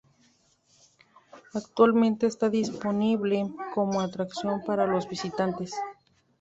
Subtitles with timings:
[1.53, 5.75] Actualmente está disponible como atracción para los visitantes.